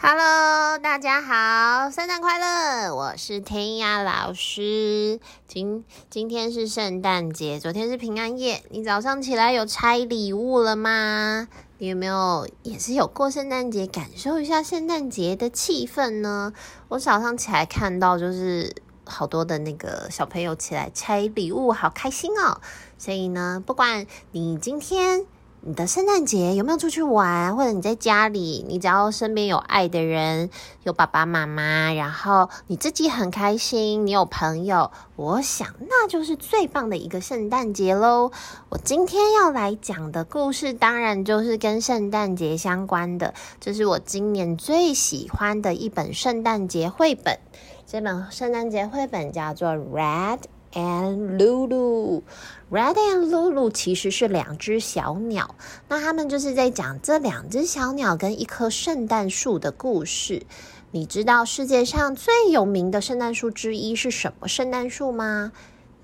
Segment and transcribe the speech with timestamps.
[0.00, 2.94] Hello，大家好，圣诞快乐！
[2.94, 5.18] 我是弹雅老师。
[5.48, 8.62] 今今天是圣诞节，昨天是平安夜。
[8.70, 11.48] 你早上起来有拆礼物了吗？
[11.78, 16.52] 你有没有也是有过圣诞节，感受一下圣诞节的气氛呢？
[16.86, 18.72] 我早上起来看到就是
[19.04, 22.60] 好多的那个小朋友起来拆礼物，好开心哦！
[22.98, 25.26] 所以呢，不管你今天。
[25.68, 27.54] 你的圣诞节有没有出去玩？
[27.54, 30.48] 或者你在家里，你只要身边有爱的人，
[30.84, 38.32] 有爸爸妈妈，然后你自己很开心，你有朋友，我想那就是最棒的一个圣诞节喽。
[38.70, 47.38] 我今天要来讲的故事，当然就是跟圣诞节相关的，这是我今年最喜欢的一本圣诞节绘本。
[47.86, 50.38] 这本圣诞节绘本叫做《Red》。
[50.72, 52.22] And Lulu,
[52.70, 55.54] Red and Lulu 其实是两只小鸟，
[55.88, 60.42] 那他们就是在讲这两只小鸟跟一棵圣诞树的故事。
[60.90, 65.52] 你知道世界上最有名的圣诞树之一是什么圣诞树吗？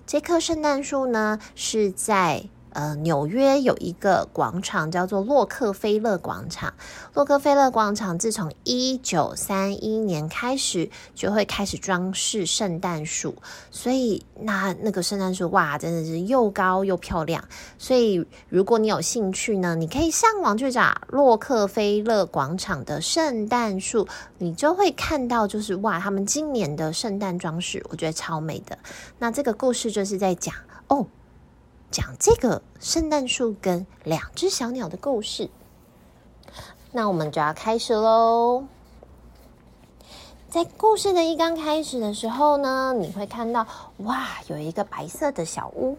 [0.06, 2.44] 这棵圣诞树呢，是在。
[2.74, 6.74] 呃，纽约有一个广场叫做洛克菲勒广场。
[7.14, 13.36] 洛克菲勒广场自从一九三一年开始，就会开始装饰圣诞树，
[13.70, 17.42] 所以那那个圣诞树哇，真的是又高又漂亮。
[17.78, 24.08] 所以如果你有兴趣呢，你可以上网去找洛克菲勒广场的圣诞树，
[24.38, 28.76] 你就会看到就是哇，他们今年的圣诞装饰，我觉得超美的。
[29.20, 30.52] 那这个故事就是在讲
[30.88, 31.06] 哦。
[31.94, 35.48] 讲这个圣诞树跟两只小鸟的故事，
[36.90, 38.64] 那我们就要开始喽。
[40.48, 43.64] 在故事的一刚开始的时候呢，你会看到
[43.98, 45.96] 哇，有一个白色的小屋，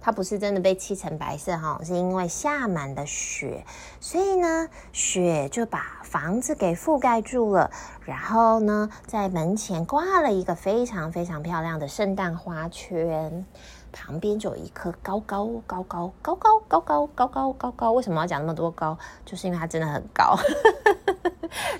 [0.00, 3.66] 它不是真的被漆成白色哈，是因为下满了雪，
[3.98, 7.68] 所以呢，雪就把房子给覆盖住了。
[8.04, 13.44] 然后呢，在门前挂了一个非常非常漂亮的圣诞花圈。
[13.92, 18.96] 旁边就有一棵高高高高高高高高高高高，为什么要讲那么多高？
[19.24, 20.36] 就是因为它真的很高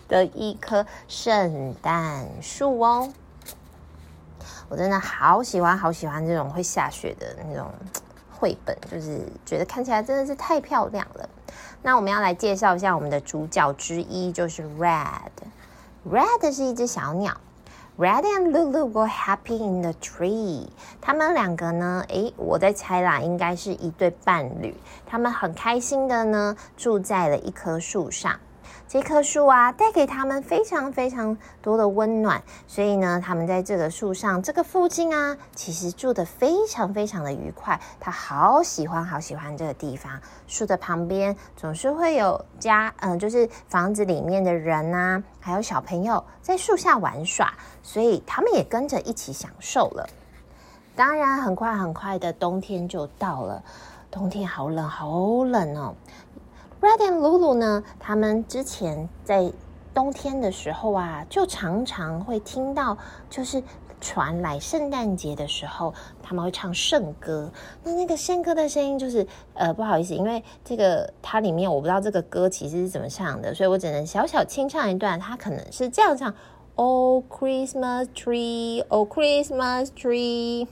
[0.09, 3.13] 的一棵圣诞树哦。
[4.69, 7.71] 我真的好喜欢好喜欢这种会下雪的那种
[8.31, 11.29] 绘本，就是觉得看起来真的是太漂亮了。
[11.83, 15.31] 那我们要来介绍一下我们的主角之一，就是 Red。
[16.09, 17.37] Red 是一只小鸟。
[17.99, 20.67] Red and Lulu were happy in the tree。
[21.03, 22.03] 他们两个呢？
[22.09, 24.75] 诶，我在猜啦，应该是一对伴侣。
[25.05, 28.41] 他们很开心的呢，住在了一棵树上。
[28.89, 37.81] 这棵树啊，带给他们非常非常多的温暖，所以呢，他们在这个树上这个附近啊，其实住得非常非常的愉快。
[37.99, 40.21] 他好喜欢好喜欢这个地方。
[40.47, 50.07] 树的旁边总是会有家，嗯、就是房子里面的人啊，还有小朋友在树下玩耍，所以他们也跟着一起享受了。
[50.95, 53.63] 当然，很快很快的冬天就到了，
[54.11, 55.95] 冬天好冷好冷哦。
[56.83, 57.85] Red and Lulu 呢？
[58.01, 59.53] 他们之前在
[59.95, 62.99] 冬天的时候啊，就常常会听到，
[63.31, 63.63] 就是
[64.01, 67.53] 传来圣诞节的时候，他们会唱圣歌。
[67.85, 75.21] 那那个圣歌的声音，就是呃，不好意思，因为这个它里面我不知道这个歌其实是怎么唱的，所以我只能小小清唱一段。
[75.21, 76.35] 它可能是这样唱
[76.75, 80.67] ：Oh Christmas tree, Oh Christmas tree。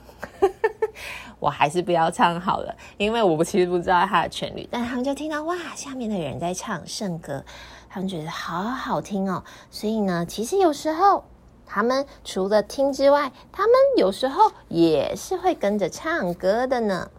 [1.41, 7.43] 我还是不要唱好了，因为我其实不知道它的旋律，但他们就听到哇，下面的人在唱圣歌，
[7.89, 9.43] 他们觉得好好听哦。
[9.71, 11.23] 所以呢，其实有时候
[11.65, 17.09] 他们除了听之外，他们有时候也是会跟着唱歌的呢。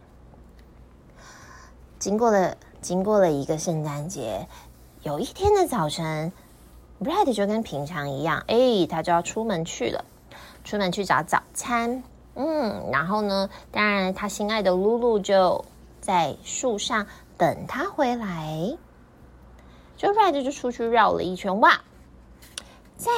[1.99, 4.47] 经过了经过了一个圣诞节，
[5.03, 6.33] 有一天的早晨
[7.03, 10.05] ，Brad 就跟平常一样，哎，他就要出门去了，
[10.63, 12.05] 出门去找早餐。
[12.35, 15.65] 嗯，然后呢，当然，他心爱的露露就
[16.01, 17.07] 在树上
[17.37, 18.77] 等他回来。
[19.99, 21.83] 就 Red 就出去绕了一圈，哇，
[22.97, 23.13] 在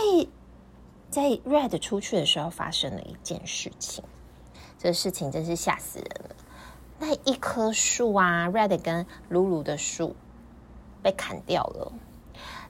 [1.11, 4.03] 在 Red 出去的时候，发生了一件事情。
[4.79, 6.37] 这个事情真是吓死人了。
[6.99, 10.17] 那一棵树啊，Red 跟露露的树
[11.03, 11.93] 被砍掉了，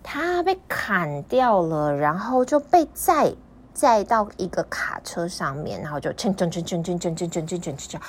[0.03, 3.35] 它被砍掉了，然后就被在。
[3.75, 8.01] 载到一个卡车上面，然后就蹭蹭蹭蹭蹭蹭蹭蹭蹭蹭蹭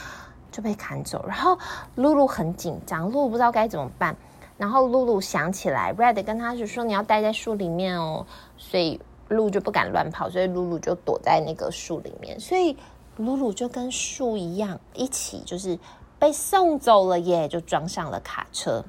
[0.52, 1.26] 就被砍走。
[1.28, 1.58] 然后
[1.96, 4.16] 露露很紧张，露露不知道该怎么办。
[4.58, 8.26] 然后露露想起来，Red 跟他是说你要待在树里面哦，
[8.56, 12.40] 所以露就不敢乱跑，所以露露就躲在那个树里面。
[12.40, 12.78] 所以
[13.18, 15.78] 露露就跟树一样，一起就是
[16.18, 18.86] 被送走了耶，就装上了卡车。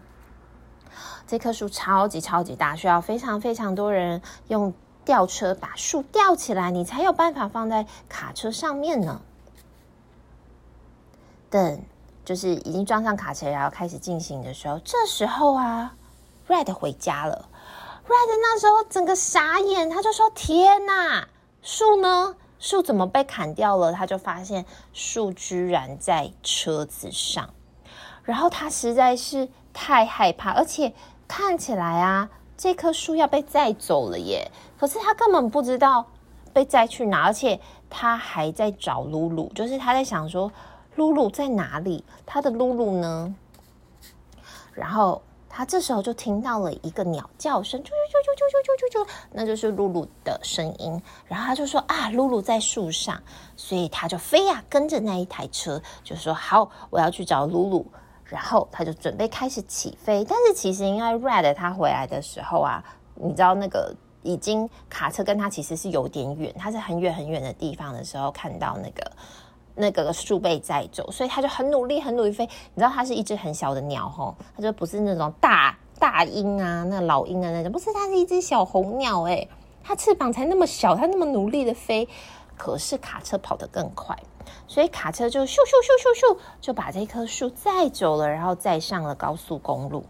[1.27, 4.73] 这棵树超级超级大，需要非常非常多人用
[5.07, 9.23] 吊车把树吊起来，你才有办法放在卡车上面呢。
[11.49, 11.81] 等
[12.25, 15.95] 就是已经装上卡车，然后开始进行的时候，这时候啊
[16.49, 17.49] ，Red 回家了。
[18.05, 21.29] Red 那时候整个傻眼，他就说：“天哪，
[21.63, 22.37] 树呢？
[22.59, 27.51] 树怎么被砍掉了？”他就发现树居然在车子上，
[28.25, 30.93] 然后他实在是太害怕，而且
[31.29, 34.51] 看起来啊，这棵树要被载走了耶。
[34.79, 36.07] 可是他根本不知道
[36.53, 40.51] 被载去哪，而且他还在找露露，就是他在想说
[40.95, 42.05] 露露在哪里？
[42.25, 43.35] 他的露露呢？
[44.73, 45.23] 然后。
[45.49, 51.01] 他这时候就听到了一个鸟叫声，啾啾啾啾啾啾啾啾，那就是露露的声音。
[51.25, 53.23] 然后他就说：“啊，露露在树上。”
[53.57, 57.87] 所以他就飞呀，跟着那一台车，就说：“好，我要去找露露。”
[58.29, 60.25] 然后他就准备开始起飞。
[60.29, 62.85] 但是其实因为 Red 他回来的时候啊，
[63.15, 69.13] 你知道那个已经卡车跟他其实是有点远，他是很远很远的地方的时候看到那个。
[69.79, 72.47] 那个树被载走，所以他就很努力，很努力飞。
[72.47, 79.25] 你知道，它是一只很小的鸟吼，它就不是那种大大鹰啊，那老鹰的那种，不是，它是一只小红鸟。
[79.25, 79.47] 诶，
[79.85, 82.09] 它翅膀才那么小，它那么努力的飞，
[82.57, 84.17] 可是卡车跑得更快，
[84.67, 90.05] 所以卡车就咻咻咻咻咻就把这棵树载走了，然后载上了高速公路。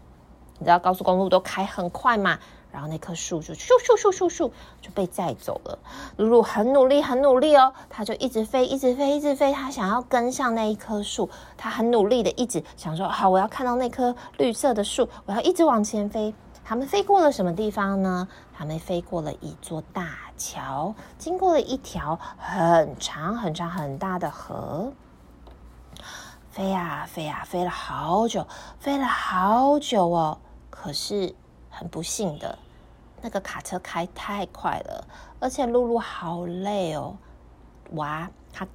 [0.59, 2.39] 你知道高速公路都开很快嘛？
[2.71, 4.51] 然后那棵树就咻咻咻咻咻
[4.81, 5.79] 就被载走了。
[6.17, 9.51] 露露很努力，很努力哦，他就一直飞，一直飞，一直飞。
[9.53, 16.33] 他想要跟上那一棵树，他很努力的一直想说：好，我要看到那棵绿色的树，我要一直往前飞。
[16.69, 18.27] 他们飞过了什么地方呢？
[18.53, 24.91] 他们飞过了一座大桥，经过了一条很长、很长、很大的河。
[26.51, 28.45] 飞呀飞呀，飞了好久，
[28.81, 30.39] 飞了好久哦。
[30.69, 31.33] 可是
[31.69, 32.59] 很不幸的，
[33.21, 35.07] 那个卡车开太快了，
[35.39, 37.15] 而且露露好累哦。
[37.91, 38.67] 哇，他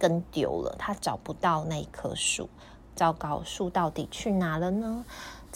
[0.00, 2.48] 跟丢了，他找不到那棵树。
[2.96, 5.04] 糟糕，树到底去哪了呢？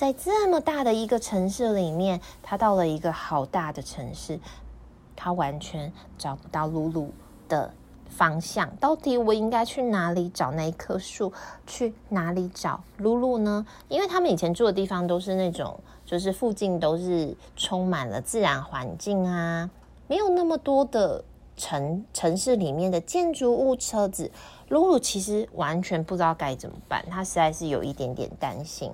[0.00, 4.41] 在这么大的一个城市里面，他到了一个好大的城市，
[5.14, 7.12] 他完全找不到露露
[7.50, 7.70] 的
[8.08, 8.75] 方向。
[8.76, 11.31] 到底我应该去哪里找那一棵树？
[11.67, 13.67] 去哪里找露露呢？
[13.88, 15.79] 因为他们以前住的地方都是那种。
[16.06, 19.69] 就是附近都是充满了自然环境啊，
[20.08, 21.23] 没有那么多的
[21.58, 24.31] 城城市里面的建筑物、车子。
[24.70, 28.91] 露露其实完全不知道该怎么办，她实在是有一点点担心。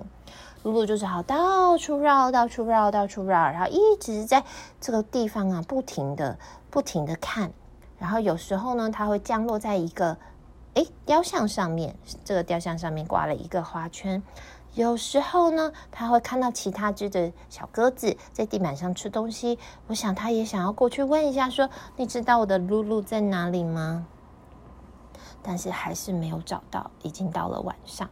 [0.67, 4.43] 露露就只好到处绕，到处绕，到处绕，然后一直在
[4.81, 6.37] 这个地方啊，不停的、
[6.69, 7.53] 不停的看。
[7.97, 10.17] 然后有时候呢，它会降落在一个
[10.73, 14.21] 诶雕像上面，这个雕像上面挂了一个花圈。
[14.73, 19.57] 有时候呢，它会看到其他只的小鸽子在地板上吃东西。
[19.87, 24.05] 我想它也想要过去问一下，说：“你知道我的露露在哪里吗？”
[25.41, 26.91] 但是还是没有找到。
[27.03, 28.09] 已经到了晚上，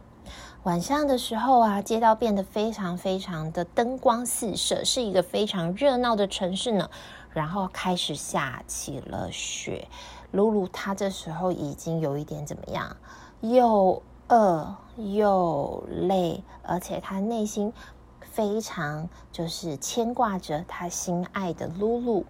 [0.66, 6.90] 晚上的时候啊，街道变得非常非常的灯光四射，是一个非常热闹的城市呢。
[7.30, 9.86] 然后开始下起了雪，
[10.32, 12.96] 露露她这时候已经有一点怎么样？
[13.42, 14.02] 又。
[14.28, 17.72] 饿又累，而且她内心
[18.20, 22.26] 非常就是牵挂着他心爱的露露。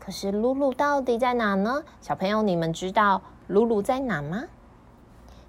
[0.00, 1.84] 可是露露到底在哪呢？
[2.00, 4.42] 小朋友，你们知道露露在哪吗？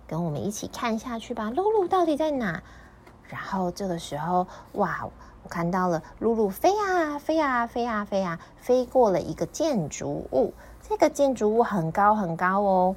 [0.07, 1.50] 跟我们一起看下去吧。
[1.50, 2.62] 露露到底在哪？
[3.27, 5.10] 然后这个时候，哇，
[5.43, 10.53] 我看到了露露飞呀飞呀飞呀飞呀，飞过了一个建筑物。
[10.88, 12.95] 这个建筑物很高很高哦，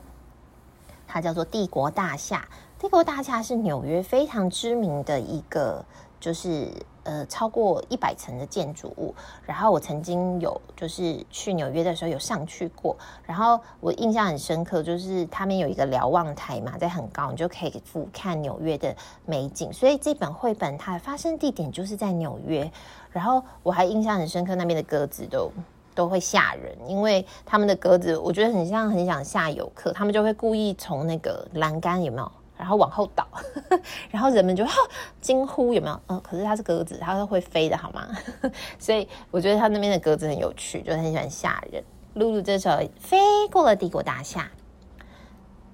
[1.07, 2.49] 它叫做帝国大厦。
[2.79, 5.85] 帝国大厦是纽约非常知名的一个，
[6.19, 6.69] 就是
[7.05, 9.15] 呃超过一百层的建筑物。
[9.45, 18.95] 然后我曾经有就是去纽约的时候有上去过，然后我印象很深刻，就是他们有一个瞭望台嘛，在很高，你就可以俯瞰纽约的
[19.25, 19.73] 美景。
[19.73, 22.71] 所以这本绘本它的发生地点就是在纽约。
[23.11, 25.51] 然后我还印象很深刻，那边的鸽子都
[25.95, 32.33] 都会吓人，因为他们的鸽子我觉得很像很想吓游客，他们就会故意从那个栏杆有没有？
[32.57, 33.27] 然后往后倒，
[34.11, 34.73] 然后人们就哈
[35.21, 36.01] 惊呼有没有？
[36.09, 38.09] 嗯，可是它是鸽子，它是会飞的好吗？
[38.79, 41.83] 所以我觉得它那边的鸽子很有趣，就很喜欢吓人。
[42.15, 43.19] 露露这时候飞
[43.51, 44.49] 过了帝国大厦，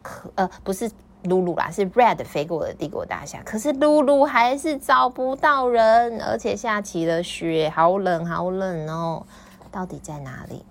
[0.02, 0.90] 可呃不是
[1.24, 3.40] 露露啦，是 Red 飞过了帝国大厦。
[3.44, 9.24] 可是露露还是找不到人，而且下起了雪，好冷好冷哦！
[9.70, 10.64] 到底在哪里？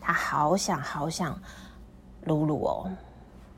[0.00, 1.38] 他好想好想
[2.24, 2.90] 露露哦。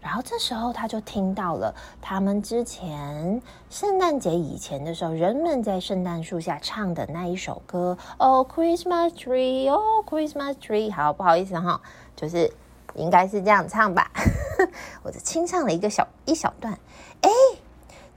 [0.04, 7.96] 然后这时候他就听到了他们之前圣诞节以前的时候，人们在圣诞树下唱的那一首歌。
[8.18, 10.92] Oh Christmas tree, Oh Christmas tree。
[10.92, 11.80] 好，不好意思哈，
[12.14, 12.52] 就是
[12.94, 14.10] 应该是这样唱吧。
[15.02, 16.78] 我就清唱了一个小一小段。
[17.22, 17.30] 哎，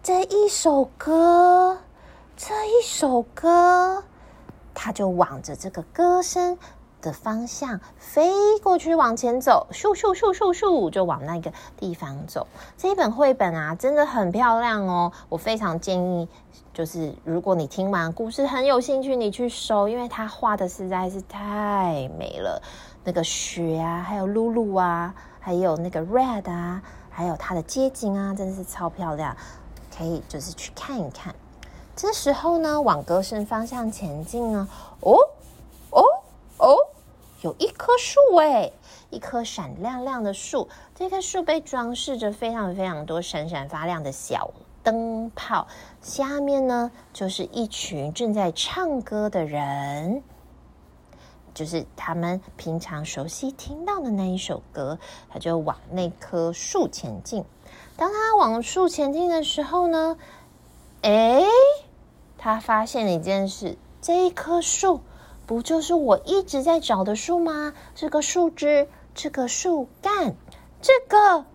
[0.04, 1.80] 这一首歌，
[2.36, 4.04] 这一首歌，
[4.74, 6.58] 他就往着这个歌声
[7.02, 8.32] 的方向飞
[8.64, 12.48] 过去，往前走，咻咻咻咻咻，就往那个地方走。
[12.78, 15.12] 这一本绘本啊，真的很漂亮哦。
[15.30, 16.28] 我非常建议，
[16.74, 22.62] 就是如果你听完故事很有兴趣，你去收，因为它画的实在是太美了。
[23.04, 29.36] 那个雪啊，还有露露啊，还有那个 Red 啊，还有它的街景啊，真的是超漂亮。
[29.96, 31.34] 可以就是去看一看。
[31.96, 34.68] 这时候呢，往歌声方向前进呢，
[35.02, 35.18] 哦哦。
[36.58, 36.76] 哦，
[37.42, 38.74] 有一棵树诶，
[39.12, 40.68] 一棵闪亮亮的树。
[40.96, 45.68] 这棵树被装饰着非常非常多闪闪发亮的小灯泡。
[46.02, 50.24] 下面呢，就是一群正在唱歌的人，
[51.54, 54.98] 就是他们平常熟悉听到的那一首歌。
[55.30, 57.46] 他就往那棵树前进。
[57.96, 60.18] 当他往树前进的时候呢，
[61.02, 61.46] 诶，
[62.38, 65.02] 他发现了一件事：这一棵树。
[65.48, 67.74] 不就是我一直在找的树吗？
[67.96, 70.36] 这个树枝，这个树干，
[70.82, 71.46] 这个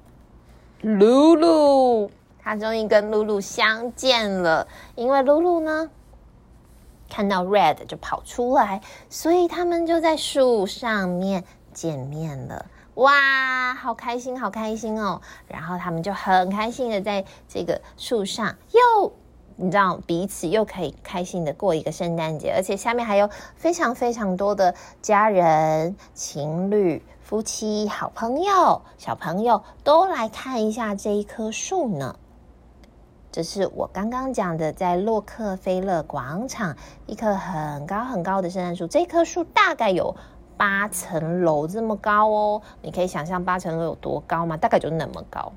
[0.81, 2.11] 露露，
[2.43, 4.67] 他终于跟露露相见了。
[4.95, 5.91] 因为露露呢，
[7.11, 8.81] 看到 Red 就跑出来，
[9.11, 11.45] 所以他们就在树上面
[11.75, 12.65] 见面了。
[12.95, 15.21] 哇，好开心，好开心哦！
[15.49, 19.13] 然后他们就很开心的在这个树上又。
[19.57, 32.17] 你知道彼此又可以开心的过一个圣诞节，而且下面还有非常非常多的家人、情侣、夫妻、好朋友、小朋友都来看一下这一棵树呢。
[33.31, 38.87] 这是我刚刚讲的，在洛克菲勒广场一棵很高很高的圣诞树。
[38.87, 40.15] 这棵树大概有
[40.59, 44.57] 八层楼这么高哦，你可以想象八层楼有多高吗？
[44.57, 45.51] 大概就那么高。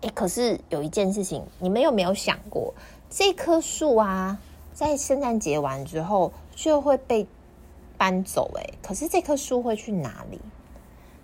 [0.00, 2.74] 诶，可是有一件事情，你们有没有想过？
[3.14, 4.40] 这棵树啊，
[4.72, 7.26] 在圣诞节完之后就会被
[7.98, 10.40] 搬走诶，可是这棵树会去哪里？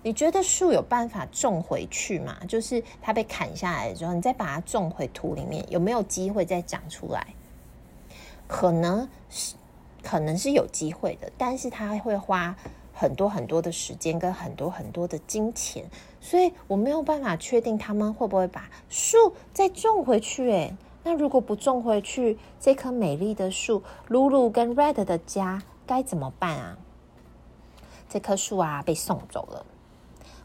[0.03, 2.37] 你觉得树有办法种回去吗？
[2.47, 7.33] 就是它被砍下来之后，你再把它种回土里面，有没有机会再长出来？
[8.47, 9.55] 可能是，
[10.03, 12.55] 可能是有机会的，但是它会花
[12.93, 15.83] 很多很多的时间跟很多很多的金钱，
[16.21, 20.75] 所以我没有办法确定他们会不会把树再种回去诶。
[21.03, 26.77] 那如果不种回去，这棵美丽的树，露露跟 Red 的家该怎么办啊？
[28.09, 29.65] 这棵树啊，被送走了。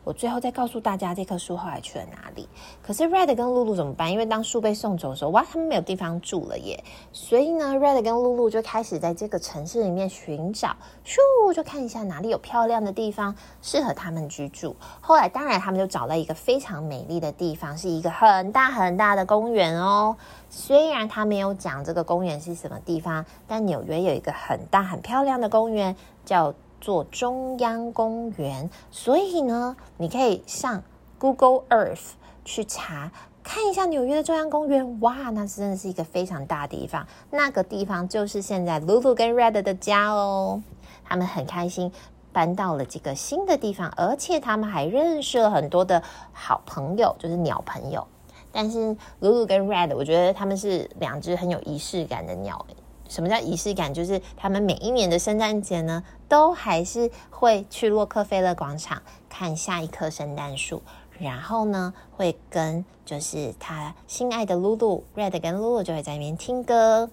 [0.04, 2.46] 我最后再告诉大家，这棵树后来去了哪里？
[2.82, 4.12] 可是 Red 跟露露怎么办？
[4.12, 6.84] 因为当树被送走的时候，哇，他们没有地方住了耶。
[7.12, 14.76] 所以呢，Red 跟露露就开始在这个城市里面寻找，咻，就看一下哪里有漂亮的地方适合他们居住。
[15.00, 20.14] 后来，当然他们就找到一个非常美丽的地方，是一个很大很大的公园哦。
[20.50, 25.96] 虽然他没有讲这个公园是什么地方，但纽约有一个很大很漂亮的公园，
[26.26, 26.52] 叫。
[26.84, 30.82] 做中央公园，所以呢，你可以上
[31.18, 32.10] Google Earth
[32.44, 33.10] 去查，
[33.42, 35.00] 看一下纽约的中央公园。
[35.00, 37.06] 哇，那真的是一个非常大的地方。
[37.30, 40.62] 那个地方就是现在 Lulu 跟 Red 的家哦。
[41.02, 41.90] 他们很开心
[42.34, 46.02] 搬到了这个新的地方，而且他们还认识了很多的
[46.34, 48.06] 好朋友，就是鸟朋友。
[48.52, 52.66] 但是 Lulu 跟 Red，我觉得他们是两只很有仪式感的鸟。
[53.08, 53.92] 什么叫仪式感？
[53.92, 60.82] 就是他们每一年的圣诞节呢，都还是会去洛克菲勒广场看下一棵圣诞树，
[61.18, 67.10] 然后呢，会跟就是他心爱的露露，Red 跟露露就会在那边听歌。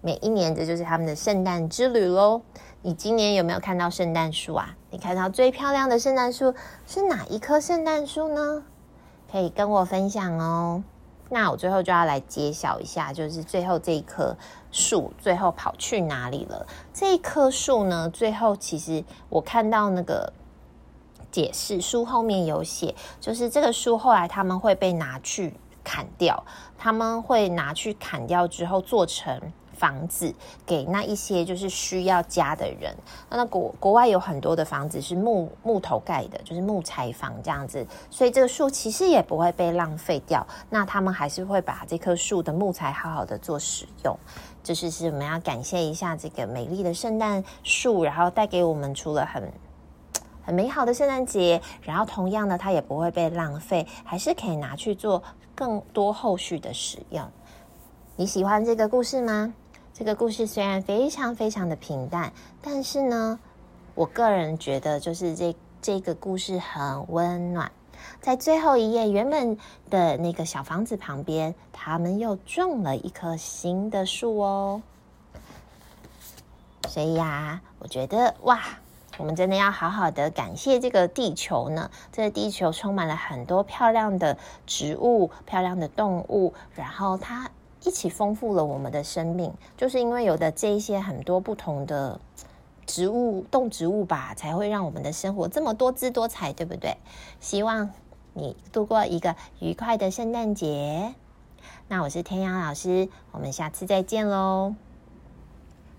[0.00, 2.42] 每一年这就是他们的圣诞之旅喽。
[2.82, 4.76] 你今年有没有看到圣诞树啊？
[4.90, 6.54] 你看到最漂亮的圣诞树
[6.86, 8.62] 是哪一棵圣诞树呢？
[9.30, 10.82] 可以跟我分享哦。
[11.30, 14.36] 那我最后就要来揭晓一下，就是最后这一棵
[14.70, 16.66] 树最后跑去哪里了？
[16.92, 20.32] 这一棵树呢，最后其实我看到那个
[21.30, 25.52] 解释书后面有写，就是这个树后来他们会被拿去
[25.84, 26.44] 砍掉，
[26.78, 29.52] 他们会拿去砍掉之后做成。
[29.78, 30.34] 房子
[30.66, 32.94] 给那一些就是需要家的人，
[33.30, 40.44] 那那国国外有很多的房子是木木头盖的，就是木材房这样子，所以这个树其实也不会被浪费掉。
[40.68, 44.18] 那他们还是会把这棵树的木材好好的做使用。
[44.60, 49.50] 就是是我们要感谢一下这个美丽的圣诞树，然后带给我们除了很
[50.42, 51.62] 很美好的圣诞节。
[51.80, 55.22] 然后同样的，它也不会被浪费，还是可以拿去做
[55.54, 57.26] 更多后续的使用。
[58.16, 59.54] 你喜欢这个故事吗？
[59.98, 63.40] 这个故事虽然非常非常的平淡，但是呢，
[63.96, 67.72] 我个人觉得就是这这个故事很温暖。
[68.20, 69.58] 在最后一页，原本
[69.90, 74.82] 的那个小房子旁边，他们又种了一棵新的树哦。
[76.88, 78.60] 所以呀，我觉得哇，
[79.18, 81.90] 我们真的要好好的感谢这个地球呢。
[82.12, 87.50] 这个地球充满了很多漂亮的植物、漂亮的动物，然后它
[87.84, 89.52] 一起丰富了我们的生命。
[89.76, 92.20] 就是因为有的这一些很多不同的
[92.86, 96.96] 植物、动植物吧，才会让我们的生活这么多姿多彩，对不对？
[97.40, 97.90] 希望
[98.34, 101.14] 你度过一个愉快的圣诞节。
[101.88, 104.74] 那我是天阳老师，我们下次再见喽。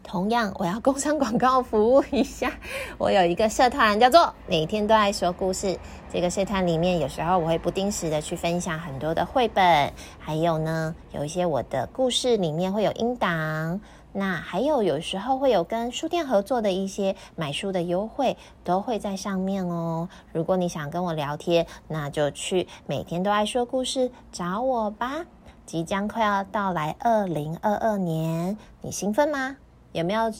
[0.09, 2.51] 同样，我要工商广告服务一下。
[2.97, 5.77] 我有一个社团，叫做“每天都爱说故事”。
[6.11, 13.79] 这个社团里面，有时候我会不定时的去分享很多的绘本，还有呢，有一些我的故事里面会有音档。
[14.11, 20.09] 那还有有时候会有跟书店合作的一些买书的优惠，都会在上面哦。
[20.33, 25.23] 如果你想跟我聊天，那就去“每天都爱说故事”找我吧。
[25.67, 29.55] 即将快要到来二零二二年，你兴奋吗？
[29.91, 30.31] 有没有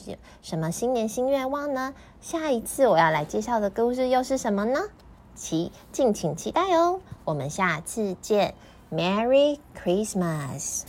[0.42, 1.94] 什么新年新愿望呢？
[2.22, 4.80] 下一次我要来介绍的故事又是什么呢？
[5.36, 7.00] 期敬请期待哦！
[7.26, 8.54] 我们下次见
[8.92, 10.84] ，Merry Christmas。